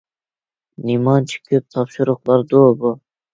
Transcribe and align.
نېمانچە 0.89 1.41
كۆپ 1.51 1.67
تاپشۇرۇقلاردۇ 1.75 2.63
بۇ؟ 2.81 2.95